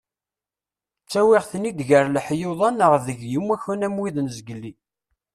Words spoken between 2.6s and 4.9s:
neɣ deg yimukan am wid n yizgelli.